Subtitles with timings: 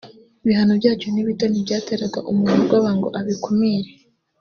[0.43, 3.91] ibihano byacyo ni bito ntibyateraga umuntu ubwoba ngo abikumire